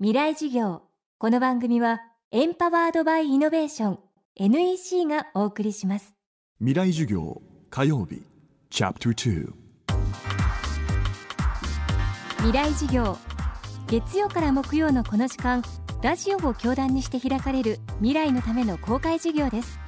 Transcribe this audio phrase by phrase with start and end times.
[0.00, 0.82] 未来事業。
[1.18, 2.00] この番組は
[2.32, 3.98] エンパワードバイイノベーション
[4.34, 6.14] NEC がお送りします。
[6.58, 8.24] 未来授業火曜日
[8.70, 9.52] チャプター
[12.38, 13.16] 未来事業。
[13.86, 15.62] 月曜から木曜のこの時間
[16.02, 19.78] ラジオを教壇にして開かれる未来のための公開事業です。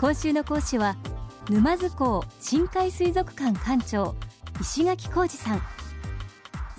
[0.00, 0.96] 今週の講師は
[1.50, 4.16] 沼津港深海水族館館長
[4.58, 5.62] 石垣浩二さん。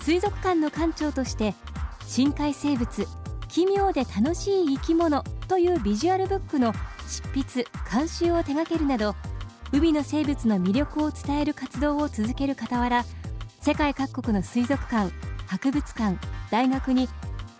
[0.00, 1.54] 水族館の館長として
[2.06, 3.06] 深海生物
[3.48, 6.72] 奇妙で楽しい生き物というビジュアルブックの
[7.06, 9.14] 執筆監修を手掛けるなど
[9.72, 13.04] 海の生物の魅力を伝える活動を続ける傍ら
[13.60, 15.12] 世界各国の水族館
[15.46, 16.18] 博物館
[16.50, 17.08] 大学に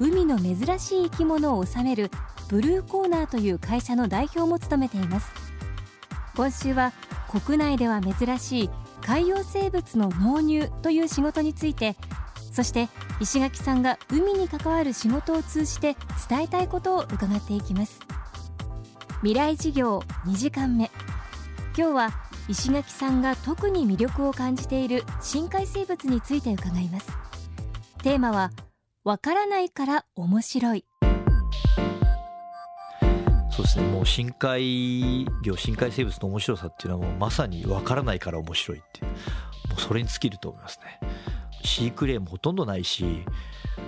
[0.00, 2.10] 海の珍しい生き物を収める
[2.48, 5.32] ブルーコーナーという会社の代表も務めています。
[6.36, 6.92] 今週は
[7.46, 8.70] 国内では珍しい
[9.02, 11.96] 海洋生物の納入という仕事について
[12.54, 15.96] そして石垣さんが海に関わる仕事を通じて
[16.28, 17.98] 伝えたいことを伺っていきます。
[19.22, 20.88] 未来事業2時間目。
[21.76, 22.10] 今日は
[22.46, 27.10] 石垣さんが特に魅力を感じている深海生物について伺います。
[28.04, 28.52] テーマは
[29.02, 30.84] わからないから面白い。
[33.50, 33.88] そうですね。
[33.88, 39.06] もう深海魚深海生物の面白さっていうのはもうまさにわからないから面白いっていう。
[39.70, 41.00] もうそれに尽きると思いますね。
[41.64, 43.24] 飼育例もほとんどないし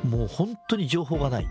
[0.05, 1.49] もう本当に情報がない。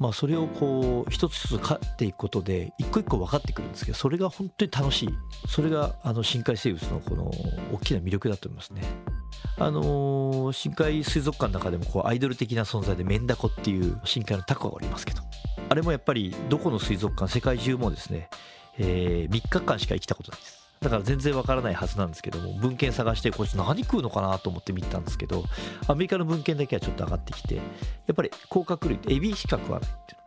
[0.00, 5.08] まあそれをこう一つ一つ飼っていくことで一個一個分かってくるんですけどそれが本当に楽しい。
[5.48, 7.30] それがあの深海生物のこの
[7.72, 8.82] 大きな魅力だと思いますね。
[9.56, 15.22] あのー深海水族館の中でもこうアイドル的な存在でメンダコっていう深海のタコがおりますけど。
[15.68, 18.28] あれもやっぱりどこの水族館世界中もですね、
[18.78, 20.63] え3日間しか生きたことないです。
[20.84, 25.44] だから全然わからないはずなんですけども文献探してこいつ何食うのかなと思って見たんですけど
[25.88, 27.62] アメリカの文献だけはちょっと上がってきてや
[28.12, 30.20] っぱり甲殻類ってエビしか食わないっていう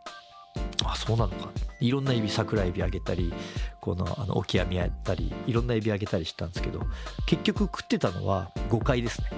[0.84, 1.50] あそうなのか。
[1.80, 3.32] いろんなエビ桜エビあげたり
[3.80, 6.80] このあのオキアミあったりいろんなエビあげたりしたんですけど
[7.26, 9.28] 結局食ってたのは誤解ですね。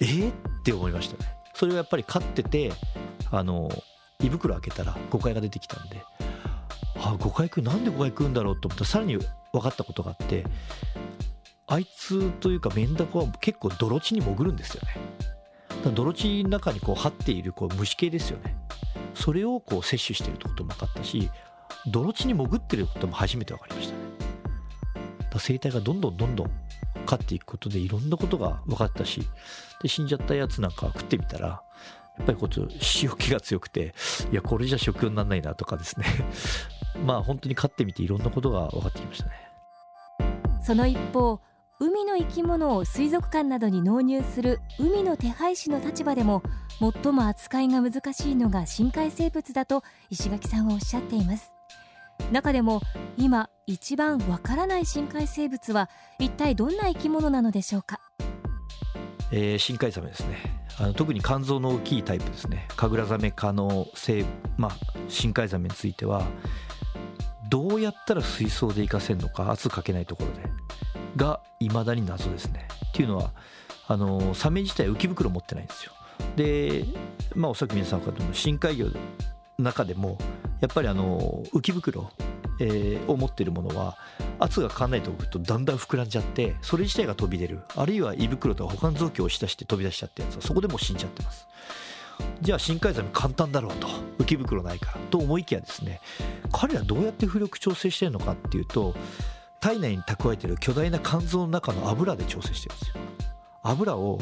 [0.00, 1.28] えー、って思いましたね。
[1.54, 2.72] それはやっぱり飼ってて
[3.32, 3.68] あの
[4.20, 6.04] 胃袋開けたら誤解が出てきたんで
[7.02, 8.84] あ誤解食うなんで誤解食うんだろうと思った。
[8.84, 10.44] らさらに分かったことがあって
[11.66, 14.96] あいつというかメンダコは結構泥地に潜るんですよね。
[15.94, 18.56] 泥地の中にこう張っているこう虫系ですよね。
[19.14, 21.30] それをこう摂取しているってことも分かったし
[21.86, 23.98] 泥地に潜ってることも初めて分かりましたね。
[25.30, 26.50] だ生態がどんどんどんどん
[27.06, 29.22] 飼っていくことでいろんなことが分かったし
[29.82, 31.62] で死んじゃったやつなんか食ってみたら
[32.18, 32.60] やっぱりこうち
[33.04, 33.94] 塩気が強くて
[34.30, 36.06] いやこれじゃ食用にならないなとかですね。
[37.06, 39.32] まあ本当に飼ってみていろんなことが分かってきましたね。
[40.62, 41.40] その一方
[41.80, 46.42] 海の生き物を水族館などに納入する海の手配師の立場でも
[47.02, 51.52] 最も扱いが難しいのが深海生物だと石垣さんはおっしゃっています。
[52.30, 52.80] 中でも
[53.16, 55.90] 今一番わからない深海生物は
[56.20, 57.98] 一体どんな生き物なのでしょうか？
[59.32, 60.36] えー深海ザメですね。
[60.78, 62.68] あの特に肝臓の大きいタイプですね。
[62.76, 64.24] カグラザメ科の生、
[64.56, 64.72] まあ、
[65.08, 66.22] 深海ザメについては
[67.48, 70.48] どうやったら水槽で活かせるのか圧かけないところで
[71.16, 72.68] が未だに謎ですね。
[72.86, 73.32] っていうのは
[73.88, 75.92] あのサメ自体浮き袋持ってないんですよ。
[76.36, 76.84] で
[77.34, 78.34] まあおそらく皆さん分かると思う。
[78.34, 78.92] 深海魚の
[79.58, 80.18] 中でも
[80.60, 82.10] やっぱりあの浮き袋、
[82.62, 83.96] えーを持っているものは
[84.38, 87.60] 圧がかかんないと置くとだんだん膨らんじゃってそれ自体が飛び出る。
[87.76, 91.48] あるいは胃袋とか他の臓器を押し出して飛び出しちゃったやつはそこでもう死んじゃってます。
[92.40, 93.88] じゃあ深海ザメ簡単だろうと。
[94.18, 94.98] 浮き袋ないから。
[95.10, 96.00] と思いきやですね
[96.52, 98.94] 彼らどうやって浮力調整してるのかっていうと
[99.60, 102.94] 体内に蓄えている巨大な肝臓の中の油で調整してるんですよ。
[103.62, 104.20] 油を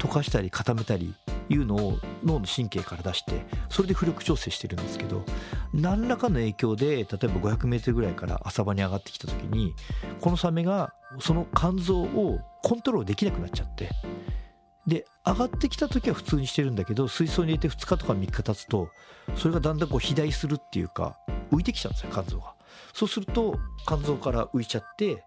[0.00, 1.14] 溶かしたり固めたり
[1.50, 5.24] いうのを脳の神経から出してそれで浮力調整してるんですけど
[5.80, 9.74] 何らかの影響で例えば 500m ぐらいから浅場に上がってきた時に
[10.20, 13.90] このサメがその肝臓をコントロールできなくなっちゃって。
[14.86, 18.88] で上がってきた時は普通にしてるんだけど水槽に入れて2日とか3日経つと
[19.36, 21.18] それがだんだんこう肥大するっていうか
[21.52, 22.54] 浮いてきちゃうんですよ肝臓が。
[22.92, 25.22] そうすると肝臓から浮いちゃって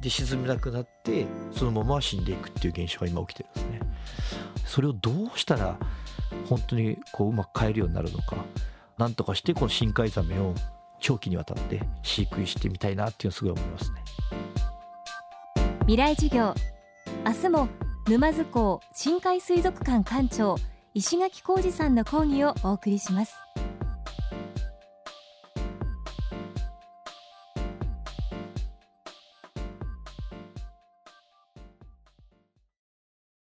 [0.00, 3.80] で沈めなくなってそのまま死んでいくっていう現象が今起きてるんですね。
[4.66, 5.78] それをどうしたら
[6.48, 8.36] 本当にこううまく変えるようになるのか。
[8.98, 10.54] なんとかしてこの深海ザメを
[11.00, 14.02] 長期にわたって飼育してみたいなっていうのはすごい思いますね。
[15.82, 16.54] 未来授業
[17.24, 17.68] 明日も
[18.08, 20.56] 沼津港深海水族館館長
[20.94, 23.34] 石垣浩二さんの講義をお送りします。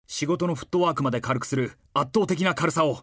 [0.05, 2.99] 仕事のフットワークまで軽くする圧倒的な軽さを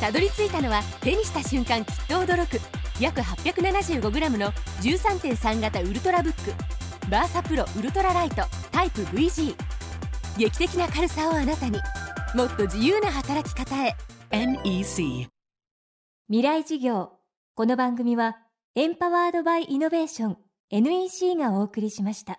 [0.00, 2.58] たどり着いたのは手にした瞬間きっと驚く。
[3.00, 4.50] 約 875g の
[4.82, 6.52] 13.3型ウルトラブック。
[7.10, 8.42] バーサプロウルトラライト。
[8.72, 9.54] タイプ VG
[10.38, 11.78] 劇的な軽さをあなたに。
[12.34, 13.94] もっと自由な働き方へ。
[14.30, 15.28] NEC
[16.28, 17.12] 未来事業。
[17.54, 18.38] この番組は
[18.74, 20.38] エンパワードバイイノベーション。
[20.70, 22.38] NEC がお送りしました